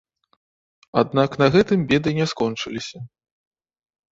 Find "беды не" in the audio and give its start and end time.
1.91-2.25